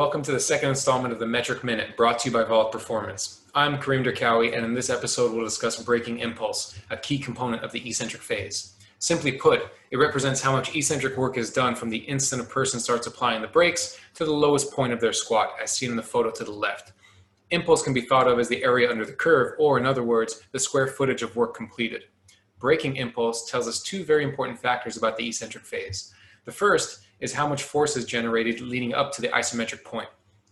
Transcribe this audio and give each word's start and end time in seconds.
Welcome 0.00 0.22
to 0.22 0.32
the 0.32 0.40
second 0.40 0.70
installment 0.70 1.12
of 1.12 1.20
the 1.20 1.26
Metric 1.26 1.62
Minute, 1.62 1.94
brought 1.94 2.20
to 2.20 2.30
you 2.30 2.32
by 2.32 2.42
VALD 2.42 2.72
Performance. 2.72 3.42
I'm 3.54 3.76
Kareem 3.76 4.02
Derkawi, 4.02 4.56
and 4.56 4.64
in 4.64 4.72
this 4.72 4.88
episode, 4.88 5.30
we'll 5.30 5.44
discuss 5.44 5.82
braking 5.82 6.20
impulse, 6.20 6.80
a 6.88 6.96
key 6.96 7.18
component 7.18 7.62
of 7.62 7.70
the 7.70 7.86
eccentric 7.86 8.22
phase. 8.22 8.76
Simply 8.98 9.32
put, 9.32 9.60
it 9.90 9.98
represents 9.98 10.40
how 10.40 10.52
much 10.52 10.74
eccentric 10.74 11.18
work 11.18 11.36
is 11.36 11.52
done 11.52 11.74
from 11.74 11.90
the 11.90 11.98
instant 11.98 12.40
a 12.40 12.46
person 12.46 12.80
starts 12.80 13.06
applying 13.08 13.42
the 13.42 13.48
brakes 13.48 14.00
to 14.14 14.24
the 14.24 14.32
lowest 14.32 14.72
point 14.72 14.94
of 14.94 15.02
their 15.02 15.12
squat, 15.12 15.50
as 15.62 15.70
seen 15.70 15.90
in 15.90 15.96
the 15.96 16.02
photo 16.02 16.30
to 16.30 16.44
the 16.44 16.50
left. 16.50 16.94
Impulse 17.50 17.82
can 17.82 17.92
be 17.92 18.00
thought 18.00 18.26
of 18.26 18.38
as 18.38 18.48
the 18.48 18.64
area 18.64 18.90
under 18.90 19.04
the 19.04 19.12
curve, 19.12 19.52
or 19.58 19.76
in 19.76 19.84
other 19.84 20.02
words, 20.02 20.40
the 20.52 20.58
square 20.58 20.86
footage 20.86 21.20
of 21.20 21.36
work 21.36 21.54
completed. 21.54 22.04
Braking 22.58 22.96
impulse 22.96 23.50
tells 23.50 23.68
us 23.68 23.82
two 23.82 24.02
very 24.02 24.24
important 24.24 24.58
factors 24.58 24.96
about 24.96 25.18
the 25.18 25.28
eccentric 25.28 25.66
phase. 25.66 26.14
The 26.44 26.52
first 26.52 27.00
is 27.20 27.32
how 27.32 27.48
much 27.48 27.62
force 27.62 27.96
is 27.96 28.04
generated 28.04 28.60
leading 28.60 28.94
up 28.94 29.12
to 29.12 29.22
the 29.22 29.28
isometric 29.28 29.84
point. 29.84 30.08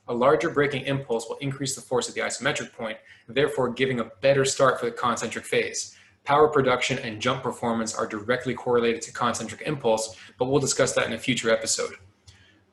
A 0.09 0.15
larger 0.15 0.51
braking 0.51 0.87
impulse 0.87 1.29
will 1.29 1.37
increase 1.37 1.75
the 1.75 1.81
force 1.81 2.09
at 2.09 2.15
the 2.15 2.23
isometric 2.23 2.73
point, 2.73 2.99
therefore 3.29 3.71
giving 3.71 4.01
a 4.01 4.11
better 4.23 4.45
start 4.45 4.81
for 4.81 4.87
the 4.87 4.93
concentric 4.93 5.45
phase. 5.45 5.97
Power 6.25 6.49
production 6.49 6.99
and 6.99 7.21
jump 7.21 7.43
performance 7.43 7.95
are 7.95 8.07
directly 8.07 8.55
correlated 8.55 9.03
to 9.03 9.13
concentric 9.13 9.63
impulse, 9.63 10.17
but 10.39 10.47
we'll 10.47 10.61
discuss 10.61 10.93
that 10.93 11.07
in 11.07 11.13
a 11.13 11.19
future 11.19 11.51
episode. 11.51 11.95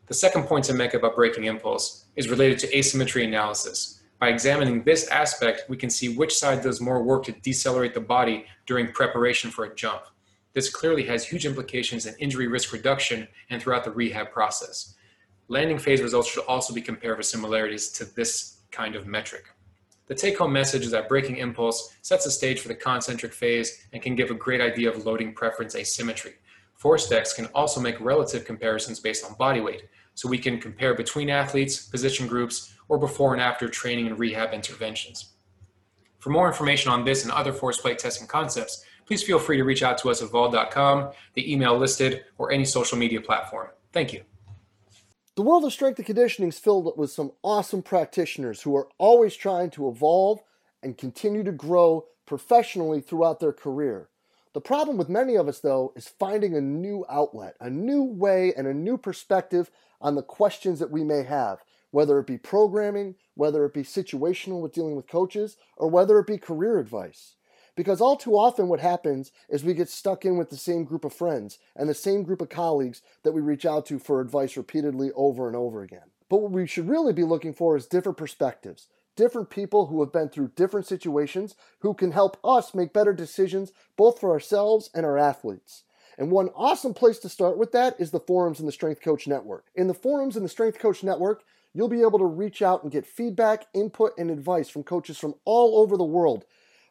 The 0.07 0.13
second 0.13 0.43
point 0.43 0.65
to 0.65 0.73
make 0.73 0.93
about 0.93 1.15
braking 1.15 1.45
impulse 1.45 2.05
is 2.15 2.29
related 2.29 2.59
to 2.59 2.77
asymmetry 2.77 3.25
analysis. 3.25 4.01
By 4.19 4.29
examining 4.29 4.83
this 4.83 5.07
aspect, 5.09 5.63
we 5.69 5.77
can 5.77 5.89
see 5.89 6.15
which 6.15 6.37
side 6.37 6.63
does 6.63 6.79
more 6.79 7.03
work 7.03 7.25
to 7.25 7.31
decelerate 7.31 7.93
the 7.93 8.01
body 8.01 8.45
during 8.65 8.91
preparation 8.91 9.51
for 9.51 9.65
a 9.65 9.75
jump. 9.75 10.03
This 10.55 10.69
clearly 10.69 11.03
has 11.03 11.25
huge 11.25 11.45
implications 11.45 12.05
in 12.05 12.15
injury 12.17 12.47
risk 12.47 12.71
reduction 12.71 13.27
and 13.49 13.61
throughout 13.61 13.83
the 13.83 13.91
rehab 13.91 14.31
process. 14.31 14.95
Landing 15.49 15.77
phase 15.77 16.01
results 16.01 16.29
should 16.29 16.45
also 16.45 16.73
be 16.73 16.81
compared 16.81 17.17
with 17.17 17.27
similarities 17.27 17.89
to 17.91 18.05
this 18.15 18.61
kind 18.71 18.95
of 18.95 19.05
metric. 19.05 19.43
The 20.07 20.15
take 20.15 20.37
home 20.37 20.53
message 20.53 20.85
is 20.85 20.91
that 20.91 21.09
braking 21.09 21.37
impulse 21.37 21.93
sets 22.01 22.23
the 22.23 22.31
stage 22.31 22.61
for 22.61 22.69
the 22.69 22.75
concentric 22.75 23.33
phase 23.33 23.85
and 23.91 24.01
can 24.01 24.15
give 24.15 24.31
a 24.31 24.35
great 24.35 24.61
idea 24.61 24.89
of 24.89 25.05
loading 25.05 25.33
preference 25.33 25.75
asymmetry. 25.75 26.35
ForceDecks 26.81 27.35
can 27.35 27.47
also 27.47 27.81
make 27.81 27.99
relative 27.99 28.45
comparisons 28.45 29.01
based 29.01 29.25
on 29.25 29.35
body 29.35 29.59
weight, 29.59 29.89
so 30.13 30.29
we 30.29 30.37
can 30.37 30.61
compare 30.61 30.93
between 30.93 31.29
athletes, 31.29 31.85
position 31.85 32.27
groups, 32.27 32.73
or 32.87 32.97
before 32.97 33.33
and 33.33 33.41
after 33.41 33.67
training 33.67 34.07
and 34.07 34.17
rehab 34.17 34.53
interventions. 34.53 35.33
For 36.19 36.29
more 36.29 36.47
information 36.47 36.91
on 36.91 37.03
this 37.03 37.23
and 37.23 37.31
other 37.31 37.51
force 37.51 37.77
plate 37.77 37.99
testing 37.99 38.27
concepts, 38.27 38.84
please 39.05 39.23
feel 39.23 39.39
free 39.39 39.57
to 39.57 39.63
reach 39.63 39.83
out 39.83 39.97
to 39.99 40.09
us 40.09 40.21
at 40.21 40.29
Vault.com, 40.29 41.11
the 41.33 41.51
email 41.51 41.77
listed, 41.77 42.25
or 42.37 42.51
any 42.51 42.65
social 42.65 42.97
media 42.97 43.21
platform. 43.21 43.69
Thank 43.91 44.13
you. 44.13 44.21
The 45.35 45.41
world 45.41 45.65
of 45.65 45.73
strength 45.73 45.99
and 45.99 46.05
conditioning 46.05 46.49
is 46.49 46.59
filled 46.59 46.97
with 46.97 47.11
some 47.11 47.33
awesome 47.43 47.81
practitioners 47.81 48.61
who 48.61 48.75
are 48.75 48.87
always 48.97 49.35
trying 49.35 49.69
to 49.71 49.89
evolve 49.89 50.39
and 50.81 50.97
continue 50.97 51.43
to 51.43 51.51
grow 51.51 52.05
professionally 52.25 53.01
throughout 53.01 53.39
their 53.39 53.51
career. 53.51 54.09
The 54.53 54.61
problem 54.61 54.95
with 54.95 55.09
many 55.09 55.35
of 55.35 55.49
us, 55.49 55.59
though, 55.59 55.91
is 55.97 56.07
finding 56.07 56.55
a 56.55 56.61
new 56.61 57.05
outlet, 57.09 57.57
a 57.59 57.69
new 57.69 58.03
way, 58.03 58.53
and 58.55 58.65
a 58.65 58.73
new 58.73 58.97
perspective 58.97 59.69
on 59.99 60.15
the 60.15 60.23
questions 60.23 60.79
that 60.79 60.91
we 60.91 61.03
may 61.03 61.23
have, 61.23 61.59
whether 61.91 62.17
it 62.19 62.27
be 62.27 62.37
programming, 62.37 63.15
whether 63.33 63.65
it 63.65 63.73
be 63.73 63.83
situational 63.83 64.61
with 64.61 64.73
dealing 64.73 64.95
with 64.95 65.07
coaches, 65.07 65.57
or 65.75 65.89
whether 65.89 66.17
it 66.19 66.27
be 66.27 66.37
career 66.37 66.79
advice. 66.79 67.35
Because 67.75 67.99
all 67.99 68.15
too 68.15 68.37
often, 68.37 68.69
what 68.69 68.79
happens 68.79 69.31
is 69.49 69.63
we 69.63 69.73
get 69.73 69.89
stuck 69.89 70.23
in 70.23 70.37
with 70.37 70.49
the 70.49 70.57
same 70.57 70.85
group 70.85 71.03
of 71.03 71.13
friends 71.13 71.59
and 71.75 71.89
the 71.89 71.93
same 71.93 72.23
group 72.23 72.41
of 72.41 72.49
colleagues 72.49 73.01
that 73.23 73.33
we 73.33 73.41
reach 73.41 73.65
out 73.65 73.85
to 73.87 73.99
for 73.99 74.21
advice 74.21 74.55
repeatedly 74.55 75.11
over 75.15 75.47
and 75.47 75.55
over 75.55 75.81
again. 75.81 76.11
But 76.29 76.37
what 76.37 76.51
we 76.51 76.67
should 76.67 76.87
really 76.87 77.13
be 77.13 77.23
looking 77.23 77.53
for 77.53 77.75
is 77.75 77.85
different 77.85 78.17
perspectives, 78.17 78.87
different 79.15 79.49
people 79.49 79.87
who 79.87 79.99
have 79.99 80.13
been 80.13 80.29
through 80.29 80.51
different 80.55 80.87
situations 80.87 81.55
who 81.79 81.93
can 81.93 82.11
help 82.11 82.37
us 82.43 82.73
make 82.73 82.93
better 82.93 83.13
decisions 83.13 83.73
both 83.97 84.19
for 84.19 84.31
ourselves 84.31 84.89
and 84.93 85.05
our 85.05 85.17
athletes. 85.17 85.83
And 86.17 86.31
one 86.31 86.49
awesome 86.55 86.93
place 86.93 87.19
to 87.19 87.29
start 87.29 87.57
with 87.57 87.73
that 87.73 87.99
is 87.99 88.11
the 88.11 88.21
forums 88.21 88.61
in 88.61 88.65
the 88.65 88.71
Strength 88.71 89.01
Coach 89.01 89.27
Network. 89.27 89.65
In 89.75 89.87
the 89.87 89.93
forums 89.93 90.37
in 90.37 90.43
the 90.43 90.49
Strength 90.49 90.79
Coach 90.79 91.03
Network, 91.03 91.43
you'll 91.73 91.89
be 91.89 92.01
able 92.01 92.19
to 92.19 92.25
reach 92.25 92.61
out 92.61 92.83
and 92.83 92.91
get 92.91 93.05
feedback, 93.05 93.65
input, 93.73 94.13
and 94.17 94.31
advice 94.31 94.69
from 94.69 94.83
coaches 94.83 95.17
from 95.17 95.35
all 95.43 95.77
over 95.77 95.97
the 95.97 96.05
world 96.05 96.45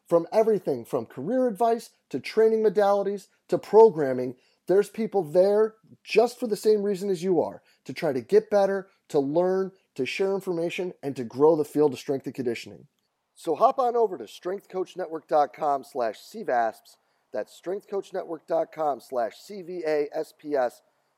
from 0.08 0.26
everything 0.32 0.84
from 0.84 1.06
career 1.06 1.46
advice 1.46 1.90
to 2.10 2.20
training 2.20 2.62
modalities 2.62 3.28
to 3.48 3.58
programming. 3.58 4.36
There's 4.66 4.88
people 4.88 5.22
there 5.22 5.74
just 6.02 6.38
for 6.38 6.46
the 6.46 6.56
same 6.56 6.82
reason 6.82 7.10
as 7.10 7.22
you 7.22 7.40
are 7.40 7.62
to 7.84 7.92
try 7.92 8.12
to 8.12 8.20
get 8.20 8.50
better, 8.50 8.88
to 9.08 9.18
learn, 9.18 9.72
to 9.94 10.06
share 10.06 10.34
information, 10.34 10.92
and 11.02 11.14
to 11.16 11.24
grow 11.24 11.56
the 11.56 11.64
field 11.64 11.92
of 11.92 11.98
strength 11.98 12.26
and 12.26 12.34
conditioning. 12.34 12.86
So 13.34 13.54
hop 13.54 13.78
on 13.78 13.96
over 13.96 14.16
to 14.16 14.24
strengthcoachnetwork.com 14.24 15.84
slash 15.84 16.16
CVASPS. 16.32 16.96
That's 17.32 17.60
strengthcoachnetwork.com 17.60 19.00
slash 19.00 19.32
CVASPS 19.50 20.72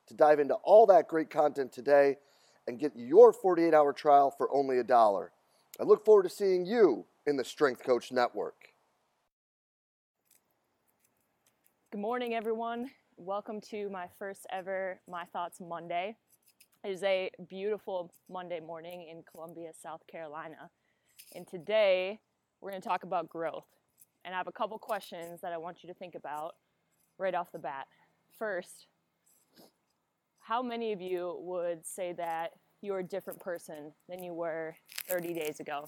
to 0.09 0.15
dive 0.15 0.41
into 0.41 0.55
all 0.55 0.87
that 0.87 1.09
great 1.09 1.31
content 1.31 1.73
today 1.73 2.17
and 2.67 2.79
get 2.79 2.93
your 2.97 3.33
48 3.33 3.75
hour 3.75 3.93
trial 3.93 4.31
for 4.37 4.53
only 4.55 4.79
a 4.79 4.85
dollar. 4.85 5.33
I 5.79 5.85
look 5.85 6.05
forward 6.05 6.23
to 6.23 6.31
seeing 6.31 6.65
you 6.65 7.05
in 7.27 7.37
the 7.37 7.45
Strength 7.45 7.83
Coach 7.85 8.13
Network. 8.13 8.55
Good 11.93 12.01
morning, 12.01 12.35
everyone. 12.35 12.91
Welcome 13.17 13.61
to 13.71 13.89
my 13.91 14.09
first 14.19 14.45
ever 14.51 14.99
My 15.09 15.23
Thoughts 15.27 15.61
Monday. 15.61 16.17
It 16.83 16.91
is 16.91 17.05
a 17.05 17.31
beautiful 17.49 18.13
Monday 18.29 18.59
morning 18.59 19.07
in 19.09 19.23
Columbia, 19.23 19.71
South 19.73 20.05
Carolina. 20.11 20.69
And 21.37 21.47
today 21.47 22.19
we're 22.61 22.71
going 22.71 22.83
to 22.83 22.89
talk 22.89 23.05
about 23.05 23.29
growth. 23.29 23.69
And 24.25 24.35
I 24.35 24.39
have 24.39 24.49
a 24.49 24.53
couple 24.53 24.77
questions 24.81 25.41
that 25.43 25.53
I 25.53 25.59
want 25.59 25.85
you 25.85 25.87
to 25.87 25.95
think 25.95 26.17
about 26.17 26.57
right 27.19 27.37
off 27.37 27.53
the 27.53 27.61
bat. 27.61 27.87
First, 28.37 28.89
how 30.41 30.65
many 30.65 30.93
of 30.93 31.01
you 31.01 31.37
would 31.39 31.87
say 31.87 32.13
that 32.15 32.55
you're 32.83 32.99
a 32.99 33.05
different 33.05 33.39
person 33.39 33.93
than 34.09 34.25
you 34.25 34.35
were 34.35 34.75
30 35.09 35.35
days 35.35 35.61
ago? 35.61 35.87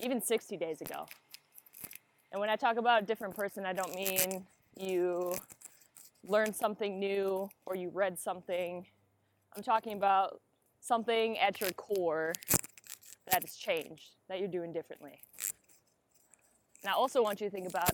Even 0.00 0.20
60 0.20 0.56
days 0.56 0.80
ago? 0.80 1.06
And 2.32 2.40
when 2.40 2.48
I 2.48 2.56
talk 2.56 2.76
about 2.76 3.02
a 3.02 3.06
different 3.06 3.34
person, 3.34 3.66
I 3.66 3.72
don't 3.72 3.94
mean 3.94 4.46
you 4.76 5.34
learned 6.24 6.54
something 6.54 6.98
new 6.98 7.48
or 7.66 7.74
you 7.74 7.90
read 7.90 8.18
something. 8.18 8.86
I'm 9.56 9.62
talking 9.62 9.94
about 9.94 10.40
something 10.80 11.38
at 11.38 11.60
your 11.60 11.70
core 11.72 12.32
that 13.30 13.42
has 13.42 13.56
changed, 13.56 14.14
that 14.28 14.38
you're 14.38 14.48
doing 14.48 14.72
differently. 14.72 15.20
And 16.82 16.90
I 16.90 16.92
also 16.92 17.22
want 17.22 17.40
you 17.40 17.48
to 17.48 17.50
think 17.50 17.68
about 17.68 17.90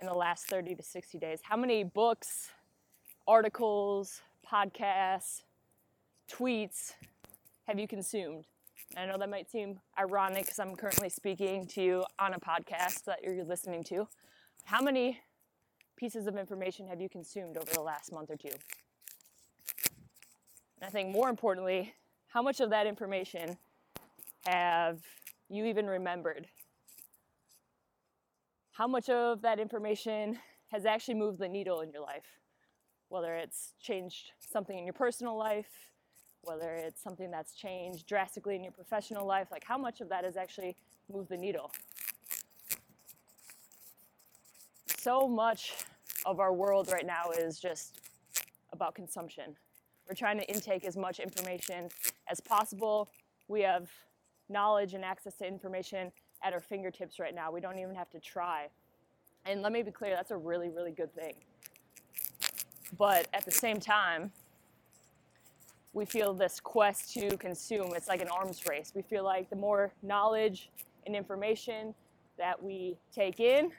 in 0.00 0.06
the 0.06 0.14
last 0.14 0.46
30 0.46 0.76
to 0.76 0.82
60 0.82 1.18
days 1.18 1.40
how 1.42 1.56
many 1.56 1.84
books, 1.84 2.50
articles, 3.26 4.22
podcasts, 4.48 5.42
tweets 6.30 6.92
have 7.66 7.78
you 7.78 7.88
consumed? 7.88 8.44
I 8.96 9.06
know 9.06 9.18
that 9.18 9.28
might 9.28 9.50
seem 9.50 9.80
ironic 9.98 10.44
because 10.44 10.58
I'm 10.58 10.76
currently 10.76 11.08
speaking 11.08 11.66
to 11.68 11.82
you 11.82 12.04
on 12.18 12.34
a 12.34 12.40
podcast 12.40 13.04
that 13.04 13.18
you're 13.22 13.44
listening 13.44 13.82
to. 13.84 14.06
How 14.64 14.80
many 14.80 15.20
pieces 15.96 16.26
of 16.26 16.36
information 16.36 16.86
have 16.88 17.00
you 17.00 17.08
consumed 17.08 17.56
over 17.56 17.72
the 17.72 17.80
last 17.80 18.12
month 18.12 18.30
or 18.30 18.36
two? 18.36 18.54
And 20.76 20.86
I 20.86 20.88
think 20.88 21.10
more 21.10 21.28
importantly, 21.28 21.92
how 22.28 22.42
much 22.42 22.60
of 22.60 22.70
that 22.70 22.86
information 22.86 23.56
have 24.46 25.00
you 25.48 25.64
even 25.64 25.86
remembered? 25.86 26.46
How 28.72 28.86
much 28.86 29.08
of 29.08 29.42
that 29.42 29.58
information 29.58 30.38
has 30.68 30.84
actually 30.84 31.14
moved 31.14 31.38
the 31.38 31.48
needle 31.48 31.80
in 31.80 31.90
your 31.90 32.02
life? 32.02 32.26
Whether 33.08 33.34
it's 33.36 33.74
changed 33.80 34.32
something 34.38 34.76
in 34.76 34.84
your 34.84 34.94
personal 34.94 35.36
life, 35.36 35.93
whether 36.46 36.74
it's 36.74 37.02
something 37.02 37.30
that's 37.30 37.54
changed 37.54 38.06
drastically 38.06 38.56
in 38.56 38.62
your 38.62 38.72
professional 38.72 39.26
life, 39.26 39.48
like 39.50 39.64
how 39.64 39.78
much 39.78 40.00
of 40.00 40.08
that 40.08 40.24
has 40.24 40.36
actually 40.36 40.76
moved 41.12 41.28
the 41.28 41.36
needle? 41.36 41.70
So 44.98 45.28
much 45.28 45.72
of 46.24 46.40
our 46.40 46.52
world 46.52 46.90
right 46.90 47.06
now 47.06 47.30
is 47.30 47.58
just 47.60 48.00
about 48.72 48.94
consumption. 48.94 49.56
We're 50.08 50.14
trying 50.14 50.38
to 50.38 50.44
intake 50.50 50.84
as 50.84 50.96
much 50.96 51.20
information 51.20 51.88
as 52.28 52.40
possible. 52.40 53.10
We 53.48 53.62
have 53.62 53.90
knowledge 54.48 54.94
and 54.94 55.04
access 55.04 55.34
to 55.36 55.46
information 55.46 56.12
at 56.42 56.52
our 56.52 56.60
fingertips 56.60 57.18
right 57.18 57.34
now. 57.34 57.50
We 57.50 57.60
don't 57.60 57.78
even 57.78 57.94
have 57.94 58.10
to 58.10 58.20
try. 58.20 58.68
And 59.46 59.62
let 59.62 59.72
me 59.72 59.82
be 59.82 59.90
clear, 59.90 60.14
that's 60.14 60.30
a 60.30 60.36
really, 60.36 60.70
really 60.70 60.92
good 60.92 61.14
thing. 61.14 61.34
But 62.96 63.28
at 63.34 63.44
the 63.44 63.50
same 63.50 63.80
time, 63.80 64.30
we 65.94 66.04
feel 66.04 66.34
this 66.34 66.60
quest 66.60 67.14
to 67.14 67.36
consume. 67.36 67.92
It's 67.94 68.08
like 68.08 68.20
an 68.20 68.28
arms 68.28 68.62
race. 68.68 68.92
We 68.94 69.02
feel 69.02 69.24
like 69.24 69.48
the 69.48 69.56
more 69.56 69.92
knowledge 70.02 70.68
and 71.06 71.14
information 71.14 71.94
that 72.36 72.60
we 72.60 72.96
take 73.14 73.38
in, 73.38 73.70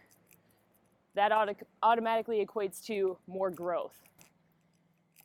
that 1.13 1.33
auto- 1.33 1.55
automatically 1.83 2.43
equates 2.43 2.83
to 2.85 3.17
more 3.27 3.51
growth. 3.51 3.99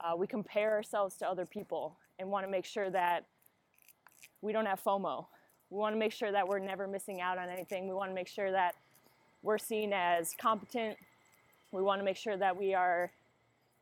Uh, 0.01 0.17
we 0.17 0.27
compare 0.27 0.73
ourselves 0.73 1.15
to 1.19 1.29
other 1.29 1.47
people 1.47 1.97
and 2.19 2.29
want 2.29 2.45
to 2.45 2.51
make 2.51 2.65
sure 2.65 2.91
that 2.91 3.25
we 4.43 4.53
don't 4.53 4.67
have 4.67 4.83
FOMO. 4.83 5.27
We 5.71 5.79
want 5.79 5.95
to 5.95 5.99
make 5.99 6.13
sure 6.13 6.33
that 6.33 6.49
we're 6.49 6.59
never 6.59 6.89
missing 6.89 7.21
out 7.21 7.39
on 7.39 7.49
anything. 7.49 7.87
We 7.87 7.95
want 7.95 8.11
to 8.11 8.15
make 8.15 8.27
sure 8.27 8.51
that 8.51 8.75
we're 9.43 9.59
seen 9.59 9.93
as 9.93 10.35
competent. 10.41 10.97
We 11.71 11.83
want 11.83 12.01
to 12.01 12.05
make 12.05 12.17
sure 12.17 12.37
that 12.37 12.57
we 12.57 12.75
are 12.75 13.13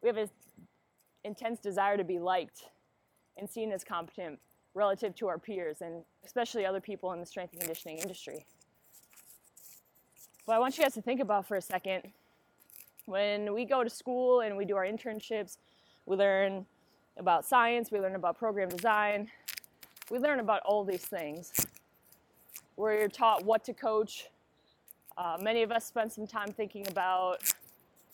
we 0.02 0.08
have 0.08 0.18
an 0.18 0.28
intense 1.24 1.58
desire 1.58 1.96
to 1.96 2.04
be 2.04 2.18
liked 2.18 2.64
and 3.38 3.48
seen 3.48 3.72
as 3.72 3.84
competent 3.84 4.38
relative 4.74 5.14
to 5.16 5.28
our 5.28 5.38
peers 5.38 5.80
and 5.80 6.02
especially 6.24 6.66
other 6.66 6.80
people 6.80 7.12
in 7.12 7.20
the 7.20 7.26
strength 7.26 7.52
and 7.52 7.60
conditioning 7.60 7.98
industry. 7.98 8.44
But 10.46 10.54
I 10.54 10.58
want 10.58 10.76
you 10.78 10.84
guys 10.84 10.94
to 10.94 11.02
think 11.02 11.20
about 11.20 11.46
for 11.46 11.56
a 11.56 11.62
second 11.62 12.02
when 13.08 13.54
we 13.54 13.64
go 13.64 13.82
to 13.82 13.88
school 13.88 14.40
and 14.40 14.54
we 14.56 14.66
do 14.66 14.76
our 14.76 14.84
internships, 14.84 15.56
we 16.04 16.16
learn 16.16 16.66
about 17.16 17.44
science, 17.44 17.90
we 17.90 17.98
learn 17.98 18.14
about 18.14 18.38
program 18.38 18.68
design, 18.68 19.30
we 20.10 20.18
learn 20.18 20.40
about 20.40 20.60
all 20.66 20.84
these 20.84 21.04
things. 21.04 21.52
We're 22.76 23.08
taught 23.08 23.44
what 23.44 23.64
to 23.64 23.72
coach. 23.72 24.26
Uh, 25.16 25.38
many 25.40 25.62
of 25.62 25.72
us 25.72 25.86
spend 25.86 26.12
some 26.12 26.26
time 26.26 26.52
thinking 26.52 26.86
about 26.86 27.42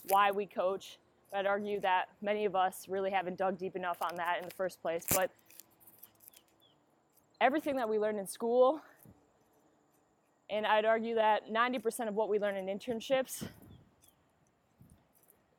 why 0.09 0.31
we 0.31 0.47
coach. 0.47 0.99
I'd 1.35 1.47
argue 1.47 1.81
that 1.81 2.11
many 2.23 2.45
of 2.45 2.55
us 2.55 2.87
really 2.89 3.11
haven't 3.11 3.39
dug 3.39 3.59
deep 3.59 3.75
enough 3.75 3.99
on 4.01 4.17
that 4.17 4.39
in 4.39 4.45
the 4.45 4.55
first 4.55 4.81
place. 4.81 5.05
But 5.13 5.31
everything 7.41 7.75
that 7.77 7.89
we 7.89 7.99
learn 7.99 8.19
in 8.21 8.27
school, 8.29 8.81
and 10.49 10.65
I'd 10.65 10.85
argue 10.85 11.17
that 11.17 11.53
90% 11.53 12.07
of 12.07 12.15
what 12.15 12.29
we 12.29 12.39
learn 12.39 12.57
in 12.57 12.67
internships 12.67 13.49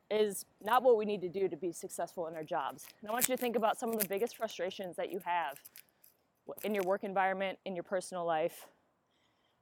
is 0.10 0.45
not 0.63 0.81
what 0.81 0.98
we 0.98 1.04
need 1.04 1.19
to 1.22 1.30
do 1.30 1.50
to 1.50 1.57
be 1.57 1.74
successful 1.74 2.28
in 2.28 2.36
our 2.36 2.44
jobs. 2.44 2.86
And 3.01 3.10
I 3.10 3.13
want 3.13 3.28
you 3.28 3.36
to 3.36 3.42
think 3.42 3.57
about 3.57 3.78
some 3.78 3.92
of 3.92 4.00
the 4.00 4.07
biggest 4.07 4.38
frustrations 4.38 4.95
that 4.95 5.12
you 5.12 5.19
have 5.25 5.60
in 6.63 6.74
your 6.74 6.83
work 6.83 7.04
environment, 7.04 7.60
in 7.66 7.75
your 7.75 7.83
personal 7.83 8.24
life. 8.24 8.68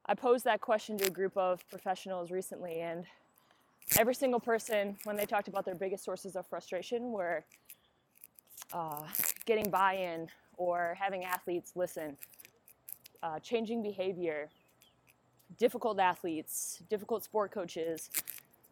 I 0.06 0.14
posed 0.14 0.46
that 0.46 0.62
question 0.62 0.98
to 0.98 1.08
a 1.08 1.10
group 1.10 1.36
of 1.38 1.68
professionals 1.70 2.30
recently, 2.30 2.82
and 2.82 3.06
every 3.98 4.16
single 4.16 4.40
person, 4.40 4.98
when 5.04 5.16
they 5.16 5.26
talked 5.26 5.48
about 5.48 5.66
their 5.66 5.76
biggest 5.76 6.04
sources 6.04 6.36
of 6.36 6.48
frustration, 6.48 7.12
were 7.12 7.44
uh, 8.72 9.04
getting 9.46 9.70
buy 9.70 9.94
in 9.94 10.28
or 10.58 10.96
having 11.00 11.24
athletes 11.24 11.74
listen, 11.76 12.18
uh, 13.22 13.40
changing 13.40 13.82
behavior, 13.82 14.50
difficult 15.58 16.00
athletes, 16.00 16.82
difficult 16.90 17.24
sport 17.24 17.52
coaches, 17.52 18.10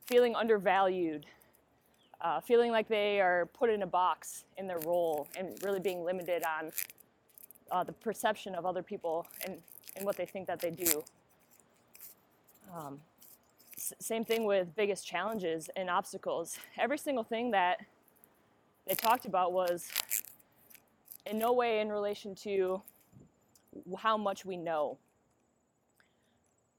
feeling 0.06 0.36
undervalued, 0.36 1.25
uh, 2.22 2.40
feeling 2.40 2.72
like 2.72 2.88
they 2.88 3.19
are 3.19 3.48
put 3.48 3.69
in 3.69 3.81
a 3.81 3.88
box 3.88 4.44
in 4.58 4.68
their 4.68 4.80
role 4.80 5.28
and 5.38 5.58
really 5.63 5.80
being 5.80 6.04
limited 6.04 6.44
on 6.44 6.72
uh, 7.72 7.84
the 7.84 7.94
perception 7.94 8.54
of 8.56 8.66
other 8.66 8.84
people 8.84 9.25
and, 9.46 9.58
and 9.96 10.06
what 10.06 10.18
they 10.18 10.25
think 10.25 10.48
that 10.48 10.60
they 10.60 10.72
do. 10.72 11.04
Um, 12.74 13.00
same 14.00 14.25
thing 14.25 14.45
with 14.45 14.75
biggest 14.75 15.06
challenges 15.06 15.69
and 15.75 15.89
obstacles. 15.89 16.57
Every 16.78 16.98
single 16.98 17.24
thing 17.24 17.51
that 17.51 17.78
they 18.88 18.95
talked 18.95 19.25
about 19.25 19.54
was 19.54 19.89
in 21.25 21.38
no 21.38 21.54
way 21.54 21.80
in 21.80 21.89
relation 21.89 22.36
to 22.36 22.81
how 23.98 24.18
much 24.18 24.45
we 24.45 24.57
know. 24.57 24.98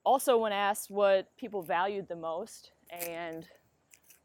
Also, 0.04 0.36
when 0.36 0.52
asked 0.52 0.90
what 0.90 1.28
people 1.36 1.62
valued 1.62 2.08
the 2.08 2.16
most 2.16 2.72
and 2.90 3.46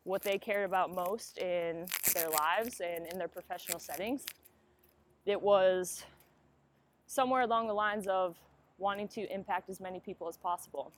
what 0.03 0.23
they 0.23 0.37
cared 0.37 0.65
about 0.65 0.93
most 0.93 1.37
in 1.37 1.85
their 2.13 2.29
lives 2.29 2.81
and 2.81 3.05
in 3.07 3.17
their 3.17 3.27
professional 3.27 3.79
settings, 3.79 4.25
it 5.25 5.39
was 5.39 6.03
somewhere 7.05 7.41
along 7.41 7.67
the 7.67 7.73
lines 7.73 8.07
of 8.07 8.37
wanting 8.77 9.07
to 9.07 9.31
impact 9.33 9.69
as 9.69 9.79
many 9.79 9.99
people 9.99 10.27
as 10.27 10.37
possible. 10.37 10.91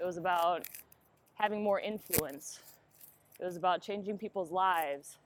It 0.00 0.04
was 0.06 0.16
about 0.16 0.66
having 1.34 1.62
more 1.62 1.78
influence. 1.78 2.60
It 3.38 3.44
was 3.44 3.56
about 3.56 3.82
changing 3.82 4.16
people's 4.16 4.50
lives. 4.50 5.18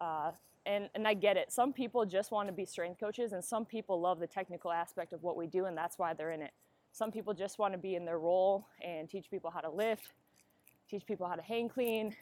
Uh, 0.00 0.30
and, 0.64 0.88
and 0.94 1.06
I 1.06 1.14
get 1.14 1.36
it. 1.36 1.52
Some 1.52 1.72
people 1.72 2.06
just 2.06 2.30
want 2.30 2.48
to 2.48 2.52
be 2.52 2.64
strength 2.64 2.98
coaches, 2.98 3.32
and 3.32 3.44
some 3.44 3.66
people 3.66 4.00
love 4.00 4.18
the 4.18 4.26
technical 4.26 4.72
aspect 4.72 5.12
of 5.12 5.22
what 5.22 5.36
we 5.36 5.46
do, 5.46 5.66
and 5.66 5.76
that's 5.76 5.98
why 5.98 6.14
they're 6.14 6.30
in 6.30 6.42
it. 6.42 6.52
Some 6.92 7.10
people 7.10 7.34
just 7.34 7.58
want 7.58 7.72
to 7.74 7.78
be 7.78 7.94
in 7.96 8.04
their 8.04 8.18
role 8.18 8.66
and 8.82 9.08
teach 9.08 9.30
people 9.30 9.50
how 9.50 9.60
to 9.60 9.70
lift, 9.70 10.12
teach 10.88 11.04
people 11.06 11.28
how 11.28 11.34
to 11.34 11.42
hang 11.42 11.68
clean, 11.68 12.16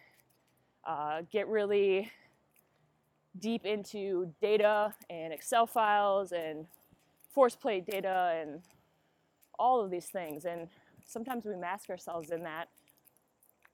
uh, 0.84 1.22
get 1.30 1.46
really 1.48 2.10
deep 3.38 3.64
into 3.64 4.32
data 4.40 4.92
and 5.08 5.32
Excel 5.32 5.66
files 5.66 6.32
and 6.32 6.66
force 7.32 7.54
plate 7.54 7.86
data 7.86 8.40
and 8.40 8.60
all 9.58 9.82
of 9.84 9.90
these 9.90 10.06
things. 10.06 10.44
And 10.44 10.68
sometimes 11.04 11.44
we 11.44 11.56
mask 11.56 11.90
ourselves 11.90 12.30
in 12.30 12.42
that 12.44 12.68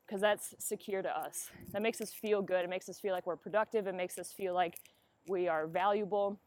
because 0.06 0.20
that's 0.20 0.54
secure 0.58 1.02
to 1.02 1.18
us. 1.18 1.50
That 1.72 1.82
makes 1.82 2.00
us 2.00 2.12
feel 2.12 2.42
good. 2.42 2.64
It 2.64 2.70
makes 2.70 2.88
us 2.88 2.98
feel 2.98 3.14
like 3.14 3.26
we're 3.26 3.36
productive. 3.36 3.86
It 3.86 3.94
makes 3.94 4.18
us 4.18 4.32
feel 4.32 4.54
like 4.54 4.78
we 5.26 5.48
are 5.48 5.66
valuable. 5.66 6.38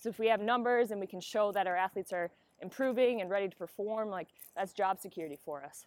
So 0.00 0.08
if 0.08 0.18
we 0.18 0.26
have 0.28 0.40
numbers 0.40 0.90
and 0.90 1.00
we 1.00 1.06
can 1.06 1.20
show 1.20 1.52
that 1.52 1.66
our 1.66 1.76
athletes 1.76 2.12
are 2.12 2.30
improving 2.60 3.20
and 3.20 3.30
ready 3.30 3.48
to 3.48 3.56
perform, 3.56 4.08
like 4.10 4.28
that's 4.56 4.72
job 4.72 5.00
security 5.00 5.38
for 5.44 5.62
us. 5.62 5.86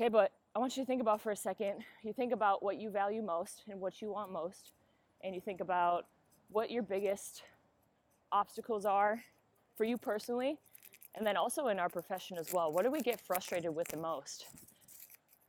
Okay, 0.00 0.08
but 0.08 0.32
I 0.54 0.58
want 0.58 0.76
you 0.76 0.82
to 0.82 0.86
think 0.86 1.00
about 1.00 1.20
for 1.20 1.32
a 1.32 1.36
second. 1.36 1.84
You 2.02 2.12
think 2.12 2.32
about 2.32 2.62
what 2.62 2.76
you 2.76 2.90
value 2.90 3.22
most 3.22 3.62
and 3.68 3.80
what 3.80 4.00
you 4.00 4.12
want 4.12 4.32
most, 4.32 4.72
and 5.22 5.34
you 5.34 5.40
think 5.40 5.60
about 5.60 6.06
what 6.50 6.70
your 6.70 6.82
biggest 6.82 7.42
obstacles 8.30 8.84
are 8.84 9.22
for 9.76 9.84
you 9.84 9.96
personally, 9.96 10.58
and 11.14 11.26
then 11.26 11.36
also 11.36 11.68
in 11.68 11.78
our 11.78 11.88
profession 11.88 12.38
as 12.38 12.52
well. 12.52 12.72
What 12.72 12.84
do 12.84 12.90
we 12.90 13.00
get 13.00 13.20
frustrated 13.20 13.74
with 13.74 13.88
the 13.88 13.96
most? 13.96 14.46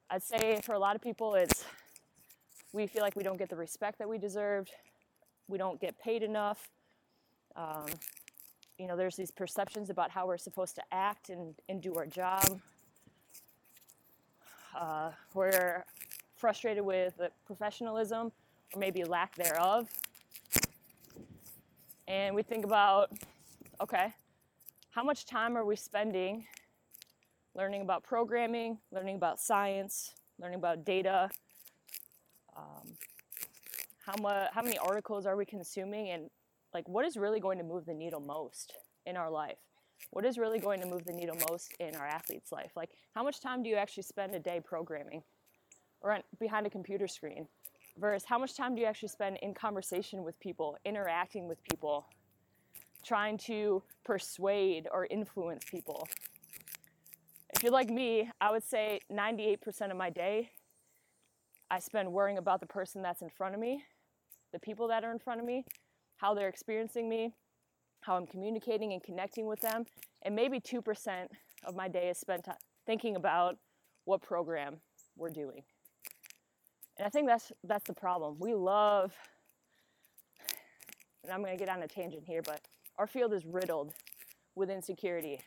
I'd 0.09 0.23
say 0.23 0.59
for 0.63 0.73
a 0.73 0.79
lot 0.79 0.95
of 0.95 1.01
people, 1.01 1.35
it's 1.35 1.65
we 2.73 2.87
feel 2.87 3.01
like 3.01 3.15
we 3.15 3.23
don't 3.23 3.37
get 3.37 3.49
the 3.49 3.55
respect 3.55 3.99
that 3.99 4.09
we 4.09 4.17
deserved, 4.17 4.71
we 5.47 5.57
don't 5.57 5.79
get 5.79 5.99
paid 5.99 6.23
enough. 6.23 6.69
Um, 7.55 7.85
you 8.77 8.87
know, 8.87 8.95
there's 8.95 9.15
these 9.15 9.31
perceptions 9.31 9.89
about 9.89 10.09
how 10.09 10.25
we're 10.25 10.37
supposed 10.37 10.75
to 10.75 10.83
act 10.91 11.29
and, 11.29 11.53
and 11.67 11.81
do 11.81 11.93
our 11.95 12.05
job. 12.05 12.61
Uh, 14.79 15.11
we're 15.33 15.83
frustrated 16.37 16.85
with 16.85 17.17
the 17.17 17.29
professionalism 17.45 18.31
or 18.73 18.79
maybe 18.79 19.03
lack 19.03 19.35
thereof. 19.35 19.89
And 22.07 22.33
we 22.33 22.41
think 22.41 22.65
about 22.65 23.11
okay, 23.81 24.13
how 24.99 25.05
much 25.05 25.25
time 25.25 25.55
are 25.55 25.63
we 25.63 25.77
spending 25.77 26.43
learning 27.55 27.81
about 27.83 28.03
programming, 28.03 28.77
learning 28.91 29.15
about 29.15 29.39
science, 29.39 30.13
learning 30.41 30.59
about 30.59 30.83
data? 30.83 31.29
Um, 32.57 32.97
how, 34.05 34.49
how 34.51 34.61
many 34.61 34.77
articles 34.77 35.25
are 35.25 35.37
we 35.37 35.45
consuming? 35.45 36.09
And 36.09 36.29
like, 36.73 36.85
what 36.89 37.05
is 37.05 37.15
really 37.15 37.39
going 37.39 37.59
to 37.59 37.63
move 37.63 37.85
the 37.85 37.93
needle 37.93 38.19
most 38.19 38.73
in 39.05 39.15
our 39.15 39.31
life? 39.31 39.59
What 40.09 40.25
is 40.25 40.37
really 40.37 40.59
going 40.59 40.81
to 40.81 40.85
move 40.85 41.05
the 41.05 41.13
needle 41.13 41.37
most 41.49 41.73
in 41.79 41.95
our 41.95 42.05
athlete's 42.05 42.51
life? 42.51 42.71
Like, 42.75 42.89
how 43.15 43.23
much 43.23 43.39
time 43.39 43.63
do 43.63 43.69
you 43.69 43.77
actually 43.77 44.03
spend 44.03 44.35
a 44.35 44.39
day 44.39 44.59
programming 44.61 45.23
or 46.01 46.11
on, 46.11 46.23
behind 46.41 46.67
a 46.67 46.69
computer 46.69 47.07
screen? 47.07 47.47
Versus 47.97 48.27
how 48.27 48.37
much 48.37 48.57
time 48.57 48.75
do 48.75 48.81
you 48.81 48.87
actually 48.87 49.07
spend 49.07 49.37
in 49.41 49.53
conversation 49.53 50.23
with 50.23 50.37
people, 50.41 50.77
interacting 50.83 51.47
with 51.47 51.63
people, 51.63 52.05
trying 53.03 53.37
to 53.37 53.83
persuade 54.03 54.87
or 54.91 55.07
influence 55.09 55.63
people? 55.69 56.07
If 57.55 57.63
you're 57.63 57.71
like 57.71 57.89
me, 57.89 58.29
I 58.39 58.51
would 58.51 58.63
say 58.63 58.99
98% 59.11 59.91
of 59.91 59.97
my 59.97 60.09
day 60.09 60.51
I 61.71 61.79
spend 61.79 62.11
worrying 62.11 62.37
about 62.37 62.61
the 62.61 62.65
person 62.65 63.01
that's 63.01 63.21
in 63.21 63.29
front 63.29 63.53
of 63.53 63.61
me, 63.61 63.83
the 64.51 64.59
people 64.59 64.87
that 64.87 65.03
are 65.03 65.11
in 65.11 65.19
front 65.19 65.39
of 65.39 65.45
me, 65.45 65.65
how 66.17 66.33
they're 66.33 66.47
experiencing 66.47 67.07
me, 67.07 67.33
how 68.01 68.15
I'm 68.15 68.25
communicating 68.25 68.93
and 68.93 69.03
connecting 69.03 69.45
with 69.45 69.61
them, 69.61 69.85
and 70.23 70.35
maybe 70.35 70.59
2% 70.59 71.27
of 71.65 71.75
my 71.75 71.87
day 71.87 72.09
is 72.09 72.17
spent 72.17 72.47
thinking 72.87 73.15
about 73.15 73.57
what 74.05 74.21
program 74.21 74.77
we're 75.15 75.29
doing. 75.29 75.61
And 76.97 77.05
I 77.05 77.09
think 77.09 77.27
that's 77.27 77.51
that's 77.63 77.85
the 77.85 77.93
problem. 77.93 78.37
We 78.39 78.53
love 78.53 79.13
and 81.23 81.31
I'm 81.31 81.43
going 81.43 81.57
to 81.57 81.63
get 81.63 81.73
on 81.73 81.83
a 81.83 81.87
tangent 81.87 82.23
here, 82.25 82.41
but 82.41 82.61
our 82.99 83.07
field 83.07 83.33
is 83.33 83.45
riddled 83.45 83.93
with 84.55 84.69
insecurity. 84.69 85.39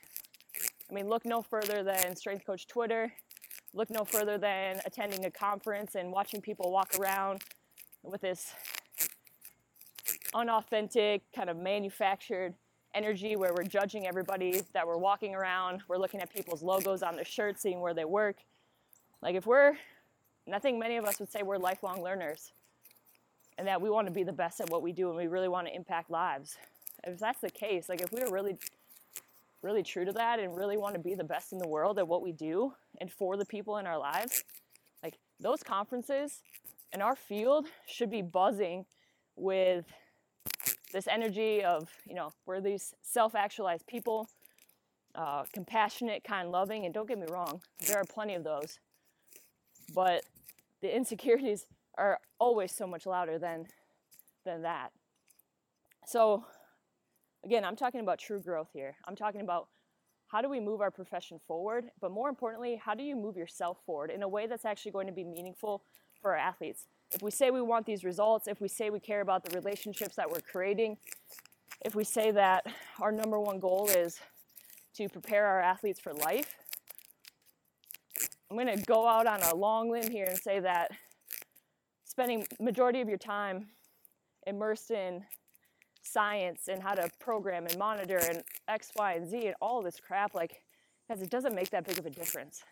I 0.91 0.95
mean, 0.95 1.09
look 1.09 1.27
no 1.27 1.43
further 1.43 1.83
than 1.83 2.17
Strength 2.17 2.47
Coach 2.47 2.67
Twitter. 2.67 3.13
Look 3.75 3.91
no 3.91 4.05
further 4.05 4.39
than 4.39 4.81
attending 4.87 5.27
a 5.27 5.31
conference 5.31 5.95
and 5.95 6.11
watching 6.11 6.41
people 6.41 6.73
walk 6.73 6.99
around 6.99 7.43
with 8.03 8.23
this 8.23 8.55
unauthentic, 10.35 11.23
kind 11.37 11.51
of 11.51 11.59
manufactured 11.59 12.55
energy 12.95 13.37
where 13.37 13.53
we're 13.55 13.65
judging 13.65 14.07
everybody 14.07 14.63
that 14.73 14.87
we're 14.87 14.97
walking 14.97 15.35
around. 15.35 15.83
We're 15.89 15.99
looking 15.99 16.23
at 16.23 16.33
people's 16.33 16.63
logos 16.63 17.03
on 17.03 17.17
their 17.17 17.25
shirts, 17.25 17.61
seeing 17.61 17.81
where 17.81 17.95
they 17.95 18.07
work. 18.07 18.37
Like 19.21 19.35
if 19.37 19.47
we're 19.47 19.77
And 20.47 20.55
I 20.55 20.59
think 20.59 20.79
many 20.79 20.97
of 20.97 21.05
us 21.05 21.21
would 21.21 21.31
say 21.31 21.43
we're 21.43 21.59
lifelong 21.59 22.03
learners 22.03 22.53
and 23.59 23.67
that 23.69 23.81
we 23.81 23.91
want 23.91 24.07
to 24.07 24.13
be 24.13 24.25
the 24.25 24.33
best 24.33 24.61
at 24.61 24.71
what 24.71 24.83
we 24.83 24.93
do 24.93 25.09
and 25.09 25.19
we 25.19 25.27
really 25.27 25.49
want 25.49 25.67
to 25.67 25.75
impact 25.75 26.11
lives. 26.11 26.57
If 27.05 27.19
that's 27.19 27.41
the 27.41 27.51
case, 27.51 27.89
like 27.89 28.01
if 28.01 28.13
we 28.13 28.21
are 28.23 28.31
really 28.31 28.57
really 29.63 29.83
true 29.83 30.05
to 30.05 30.13
that 30.13 30.41
and 30.41 30.57
really 30.57 30.77
want 30.77 30.95
to 30.95 31.01
be 31.01 31.15
the 31.15 31.25
best 31.25 31.53
in 31.53 31.59
the 31.59 31.69
world 31.69 31.99
at 31.99 32.07
what 32.07 32.21
we 32.21 32.33
do 32.33 32.73
and 33.01 33.11
for 33.11 33.37
the 33.37 33.47
people 33.47 33.79
in 33.79 33.87
our 33.87 33.99
lives, 33.99 34.45
like 35.03 35.15
those 35.41 35.63
conferences 35.63 36.43
and 36.93 37.01
our 37.03 37.17
field 37.17 37.67
should 37.87 38.11
be 38.11 38.23
buzzing 38.23 38.85
with 39.37 39.87
this 40.93 41.07
energy 41.09 41.65
of, 41.65 41.89
you 42.07 42.15
know, 42.15 42.33
we're 42.45 42.61
these 42.61 42.95
self 43.03 43.35
actualized 43.35 43.87
people, 43.87 44.29
uh, 45.15 45.45
compassionate, 45.53 46.23
kind, 46.25 46.51
loving, 46.51 46.85
and 46.85 46.93
don't 46.93 47.09
get 47.09 47.19
me 47.19 47.27
wrong, 47.31 47.63
there 47.87 47.97
are 47.97 48.05
plenty 48.05 48.35
of 48.35 48.45
those. 48.45 48.79
But 49.95 50.25
the 50.81 50.95
insecurities 50.95 51.67
are 51.97 52.19
always 52.39 52.73
so 52.73 52.87
much 52.87 53.07
louder 53.07 53.39
than, 53.39 53.67
than 54.45 54.63
that. 54.63 54.91
So, 56.07 56.45
again, 57.45 57.65
I'm 57.65 57.77
talking 57.77 58.01
about 58.01 58.19
true 58.19 58.41
growth 58.41 58.69
here. 58.73 58.97
I'm 59.07 59.17
talking 59.17 59.41
about 59.41 59.69
how 60.29 60.41
do 60.41 60.49
we 60.49 60.61
move 60.61 60.81
our 60.81 60.91
profession 60.91 61.39
forward, 61.47 61.91
but 62.01 62.11
more 62.11 62.29
importantly, 62.29 62.81
how 62.83 62.95
do 62.95 63.03
you 63.03 63.15
move 63.15 63.37
yourself 63.37 63.79
forward 63.85 64.11
in 64.11 64.23
a 64.23 64.29
way 64.29 64.47
that's 64.47 64.65
actually 64.65 64.93
going 64.93 65.07
to 65.07 65.13
be 65.13 65.25
meaningful 65.25 65.83
for 66.21 66.33
our 66.33 66.39
athletes? 66.39 66.87
If 67.13 67.23
we 67.23 67.31
say 67.31 67.51
we 67.51 67.61
want 67.61 67.85
these 67.85 68.05
results, 68.05 68.49
if 68.49 68.61
we 68.61 68.69
say 68.69 68.89
we 68.89 69.01
care 69.01 69.21
about 69.21 69.45
the 69.45 69.55
relationships 69.55 70.17
that 70.17 70.31
we're 70.31 70.41
creating, 70.41 70.97
if 71.85 71.95
we 71.95 72.05
say 72.05 72.31
that 72.31 72.65
our 73.01 73.13
number 73.13 73.39
one 73.39 73.59
goal 73.59 73.91
is 73.95 74.19
to 74.95 75.09
prepare 75.09 75.47
our 75.47 75.61
athletes 75.61 76.01
for 76.01 76.15
life, 76.15 76.57
I'm 78.51 78.57
going 78.57 78.75
to 78.75 78.83
go 78.85 79.07
out 79.07 79.27
on 79.27 79.43
a 79.43 79.55
long 79.55 79.91
limb 79.91 80.11
here 80.11 80.27
and 80.27 80.39
say 80.39 80.61
that 80.61 80.91
spending 82.05 82.47
majority 82.61 83.01
of 83.01 83.09
your 83.09 83.19
time 83.19 83.69
immersed 84.47 84.91
in 84.91 85.25
science 86.03 86.69
and 86.69 86.83
how 86.83 86.95
to 86.95 87.09
program 87.21 87.67
and 87.67 87.79
monitor 87.79 88.19
and 88.19 88.43
X, 88.69 88.91
Y, 88.97 89.13
and 89.15 89.29
Z 89.29 89.47
and 89.47 89.55
all 89.61 89.83
this 89.83 90.01
crap, 90.01 90.35
like, 90.35 90.63
because 91.09 91.23
it 91.23 91.31
doesn't 91.31 91.55
make 91.55 91.71
that 91.71 91.87
big 91.87 91.99
of 91.99 92.07
a 92.07 92.11
difference. 92.11 92.63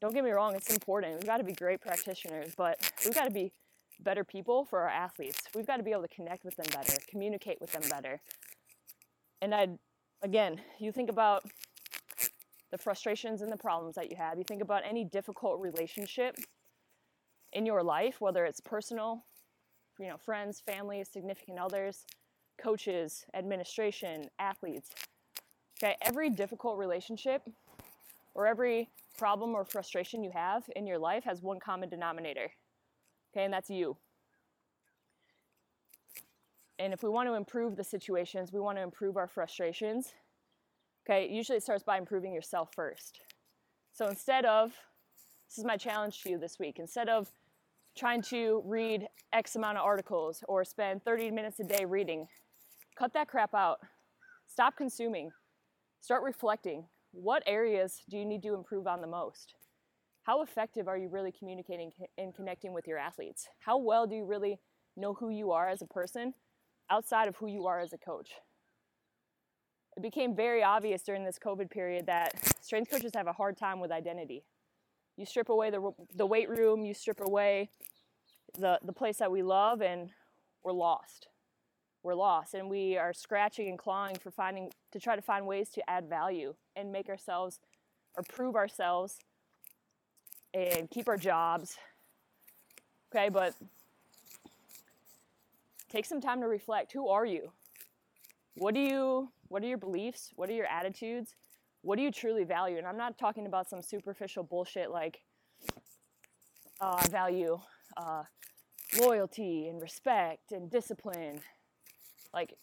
Don't 0.00 0.14
get 0.14 0.24
me 0.24 0.30
wrong, 0.30 0.54
it's 0.54 0.70
important. 0.70 1.14
We've 1.14 1.26
got 1.26 1.38
to 1.38 1.44
be 1.44 1.52
great 1.52 1.80
practitioners, 1.80 2.54
but 2.56 2.78
we've 3.04 3.14
got 3.14 3.24
to 3.24 3.32
be 3.32 3.52
better 4.00 4.22
people 4.22 4.64
for 4.64 4.80
our 4.80 4.88
athletes. 4.88 5.42
We've 5.54 5.66
got 5.66 5.78
to 5.78 5.82
be 5.82 5.90
able 5.90 6.02
to 6.02 6.08
connect 6.08 6.44
with 6.44 6.56
them 6.56 6.66
better, 6.72 6.96
communicate 7.08 7.60
with 7.60 7.72
them 7.72 7.82
better. 7.90 8.20
And 9.42 9.54
I, 9.54 9.68
again, 10.22 10.60
you 10.78 10.92
think 10.92 11.10
about 11.10 11.44
the 12.70 12.78
frustrations 12.78 13.42
and 13.42 13.50
the 13.50 13.56
problems 13.56 13.96
that 13.96 14.10
you 14.10 14.16
have. 14.16 14.38
You 14.38 14.44
think 14.44 14.62
about 14.62 14.82
any 14.88 15.04
difficult 15.04 15.60
relationship 15.60 16.36
in 17.52 17.66
your 17.66 17.82
life, 17.82 18.20
whether 18.20 18.44
it's 18.44 18.60
personal, 18.60 19.24
you 19.98 20.08
know, 20.08 20.16
friends, 20.16 20.60
family, 20.60 21.04
significant 21.04 21.58
others, 21.58 22.06
coaches, 22.60 23.24
administration, 23.34 24.28
athletes. 24.38 24.90
Okay, 25.82 25.96
every 26.02 26.30
difficult 26.30 26.78
relationship 26.78 27.48
or 28.34 28.46
every 28.46 28.88
problem 29.16 29.54
or 29.54 29.64
frustration 29.64 30.22
you 30.22 30.30
have 30.30 30.64
in 30.76 30.86
your 30.86 30.98
life 30.98 31.24
has 31.24 31.42
one 31.42 31.60
common 31.60 31.88
denominator. 31.88 32.50
Okay, 33.32 33.44
and 33.44 33.52
that's 33.52 33.70
you. 33.70 33.96
And 36.78 36.92
if 36.92 37.02
we 37.02 37.08
want 37.08 37.28
to 37.28 37.34
improve 37.34 37.76
the 37.76 37.84
situations, 37.84 38.52
we 38.52 38.60
want 38.60 38.78
to 38.78 38.82
improve 38.82 39.16
our 39.16 39.26
frustrations. 39.26 40.14
Okay, 41.04 41.28
usually 41.28 41.58
it 41.58 41.62
starts 41.62 41.82
by 41.82 41.98
improving 41.98 42.32
yourself 42.32 42.70
first. 42.74 43.20
So 43.92 44.06
instead 44.06 44.44
of, 44.44 44.72
this 45.48 45.58
is 45.58 45.64
my 45.64 45.76
challenge 45.76 46.22
to 46.22 46.30
you 46.30 46.38
this 46.38 46.58
week, 46.58 46.78
instead 46.78 47.08
of 47.08 47.32
trying 47.96 48.22
to 48.22 48.62
read 48.64 49.06
X 49.32 49.56
amount 49.56 49.78
of 49.78 49.84
articles 49.84 50.42
or 50.48 50.64
spend 50.64 51.04
30 51.04 51.30
minutes 51.30 51.60
a 51.60 51.64
day 51.64 51.84
reading. 51.84 52.26
Cut 52.96 53.12
that 53.14 53.28
crap 53.28 53.54
out. 53.54 53.78
Stop 54.46 54.76
consuming. 54.76 55.30
Start 56.00 56.22
reflecting. 56.22 56.84
What 57.12 57.42
areas 57.46 58.02
do 58.08 58.16
you 58.16 58.24
need 58.24 58.42
to 58.42 58.54
improve 58.54 58.86
on 58.86 59.00
the 59.00 59.06
most? 59.06 59.54
How 60.22 60.42
effective 60.42 60.88
are 60.88 60.98
you 60.98 61.08
really 61.08 61.32
communicating 61.32 61.90
and 62.18 62.34
connecting 62.34 62.72
with 62.72 62.86
your 62.86 62.98
athletes? 62.98 63.48
How 63.60 63.78
well 63.78 64.06
do 64.06 64.14
you 64.14 64.24
really 64.24 64.58
know 64.96 65.14
who 65.14 65.30
you 65.30 65.52
are 65.52 65.68
as 65.68 65.80
a 65.80 65.86
person 65.86 66.34
outside 66.90 67.28
of 67.28 67.36
who 67.36 67.46
you 67.46 67.66
are 67.66 67.80
as 67.80 67.92
a 67.92 67.98
coach? 67.98 68.30
It 69.96 70.02
became 70.02 70.36
very 70.36 70.62
obvious 70.62 71.02
during 71.02 71.24
this 71.24 71.38
COVID 71.38 71.70
period 71.70 72.06
that 72.06 72.34
strength 72.62 72.90
coaches 72.90 73.12
have 73.16 73.26
a 73.26 73.32
hard 73.32 73.56
time 73.56 73.80
with 73.80 73.90
identity. 73.90 74.44
You 75.18 75.26
strip 75.26 75.48
away 75.48 75.70
the, 75.70 75.90
the 76.14 76.26
weight 76.26 76.48
room, 76.48 76.84
you 76.84 76.94
strip 76.94 77.20
away 77.20 77.70
the, 78.56 78.78
the 78.84 78.92
place 78.92 79.16
that 79.16 79.32
we 79.32 79.42
love, 79.42 79.82
and 79.82 80.10
we're 80.62 80.70
lost. 80.70 81.26
We're 82.04 82.14
lost, 82.14 82.54
and 82.54 82.70
we 82.70 82.96
are 82.96 83.12
scratching 83.12 83.68
and 83.68 83.76
clawing 83.76 84.14
for 84.14 84.30
finding 84.30 84.70
to 84.92 85.00
try 85.00 85.16
to 85.16 85.22
find 85.22 85.44
ways 85.44 85.70
to 85.70 85.90
add 85.90 86.08
value 86.08 86.54
and 86.76 86.92
make 86.92 87.08
ourselves 87.08 87.58
or 88.16 88.22
prove 88.22 88.54
ourselves 88.54 89.18
and 90.54 90.88
keep 90.88 91.08
our 91.08 91.16
jobs. 91.16 91.76
Okay, 93.12 93.28
but 93.28 93.54
take 95.90 96.04
some 96.04 96.20
time 96.20 96.40
to 96.42 96.46
reflect. 96.46 96.92
Who 96.92 97.08
are 97.08 97.26
you? 97.26 97.50
What 98.54 98.72
do 98.72 98.80
you 98.80 99.30
what 99.48 99.64
are 99.64 99.66
your 99.66 99.78
beliefs? 99.78 100.30
What 100.36 100.48
are 100.48 100.54
your 100.54 100.66
attitudes? 100.66 101.34
What 101.82 101.96
do 101.96 102.02
you 102.02 102.10
truly 102.10 102.44
value? 102.44 102.78
And 102.78 102.86
I'm 102.86 102.96
not 102.96 103.18
talking 103.18 103.46
about 103.46 103.68
some 103.68 103.82
superficial 103.82 104.42
bullshit 104.42 104.90
like 104.90 105.20
uh, 106.80 107.04
value 107.10 107.58
uh, 107.96 108.22
loyalty 108.98 109.68
and 109.68 109.80
respect 109.80 110.52
and 110.52 110.70
discipline. 110.70 111.40
Like, 112.32 112.54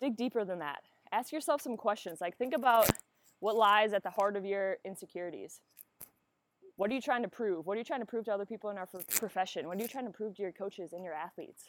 dig 0.00 0.16
deeper 0.16 0.44
than 0.44 0.58
that. 0.60 0.80
Ask 1.12 1.32
yourself 1.32 1.60
some 1.60 1.76
questions. 1.76 2.20
Like, 2.20 2.36
think 2.36 2.54
about 2.54 2.88
what 3.40 3.56
lies 3.56 3.92
at 3.92 4.02
the 4.02 4.10
heart 4.10 4.36
of 4.36 4.44
your 4.44 4.78
insecurities. 4.84 5.60
What 6.76 6.90
are 6.90 6.94
you 6.94 7.00
trying 7.00 7.22
to 7.22 7.28
prove? 7.28 7.66
What 7.66 7.74
are 7.74 7.78
you 7.78 7.84
trying 7.84 8.00
to 8.00 8.06
prove 8.06 8.24
to 8.26 8.32
other 8.32 8.46
people 8.46 8.70
in 8.70 8.78
our 8.78 8.86
profession? 8.86 9.66
What 9.66 9.78
are 9.78 9.82
you 9.82 9.88
trying 9.88 10.06
to 10.06 10.12
prove 10.12 10.36
to 10.36 10.42
your 10.42 10.52
coaches 10.52 10.92
and 10.92 11.04
your 11.04 11.14
athletes? 11.14 11.64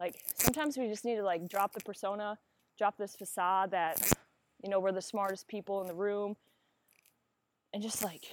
Like, 0.00 0.16
sometimes 0.34 0.76
we 0.76 0.88
just 0.88 1.04
need 1.04 1.16
to 1.16 1.22
like 1.22 1.46
drop 1.46 1.72
the 1.72 1.80
persona, 1.80 2.38
drop 2.78 2.96
this 2.96 3.14
facade 3.14 3.70
that 3.72 4.12
you 4.62 4.70
know, 4.70 4.80
we're 4.80 4.92
the 4.92 5.02
smartest 5.02 5.48
people 5.48 5.80
in 5.80 5.86
the 5.86 5.94
room. 5.94 6.36
And 7.72 7.82
just 7.82 8.02
like 8.02 8.24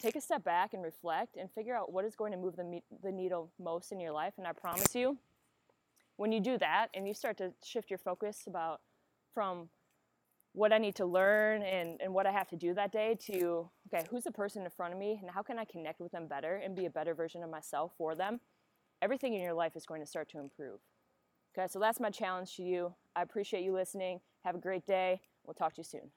take 0.00 0.16
a 0.16 0.20
step 0.20 0.42
back 0.42 0.74
and 0.74 0.82
reflect 0.82 1.36
and 1.36 1.50
figure 1.50 1.76
out 1.76 1.92
what 1.92 2.04
is 2.04 2.16
going 2.16 2.32
to 2.32 2.38
move 2.38 2.56
the, 2.56 2.64
me- 2.64 2.82
the 3.02 3.12
needle 3.12 3.52
most 3.58 3.92
in 3.92 4.00
your 4.00 4.12
life. 4.12 4.34
And 4.38 4.46
I 4.46 4.52
promise 4.52 4.94
you, 4.94 5.18
when 6.16 6.32
you 6.32 6.40
do 6.40 6.58
that 6.58 6.88
and 6.94 7.06
you 7.06 7.14
start 7.14 7.38
to 7.38 7.52
shift 7.64 7.90
your 7.90 7.98
focus 7.98 8.44
about 8.46 8.80
from 9.32 9.68
what 10.52 10.72
I 10.72 10.78
need 10.78 10.96
to 10.96 11.06
learn 11.06 11.62
and, 11.62 12.00
and 12.02 12.12
what 12.12 12.26
I 12.26 12.32
have 12.32 12.48
to 12.48 12.56
do 12.56 12.74
that 12.74 12.90
day 12.90 13.16
to, 13.26 13.70
okay, 13.86 14.04
who's 14.10 14.24
the 14.24 14.32
person 14.32 14.64
in 14.64 14.70
front 14.70 14.92
of 14.92 14.98
me 14.98 15.18
and 15.22 15.30
how 15.30 15.42
can 15.42 15.58
I 15.58 15.64
connect 15.64 16.00
with 16.00 16.10
them 16.12 16.26
better 16.26 16.56
and 16.56 16.74
be 16.74 16.86
a 16.86 16.90
better 16.90 17.14
version 17.14 17.42
of 17.42 17.50
myself 17.50 17.92
for 17.96 18.14
them, 18.14 18.40
everything 19.00 19.34
in 19.34 19.40
your 19.40 19.54
life 19.54 19.76
is 19.76 19.86
going 19.86 20.00
to 20.00 20.06
start 20.06 20.28
to 20.30 20.38
improve. 20.40 20.80
Okay, 21.56 21.68
so 21.70 21.78
that's 21.78 22.00
my 22.00 22.10
challenge 22.10 22.56
to 22.56 22.62
you. 22.62 22.94
I 23.14 23.22
appreciate 23.22 23.62
you 23.62 23.72
listening. 23.72 24.20
Have 24.44 24.54
a 24.54 24.58
great 24.58 24.86
day. 24.86 25.20
We'll 25.44 25.54
talk 25.54 25.74
to 25.74 25.80
you 25.80 25.84
soon. 25.84 26.10